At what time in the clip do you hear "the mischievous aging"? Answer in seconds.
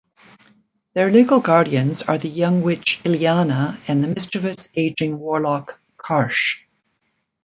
4.03-5.19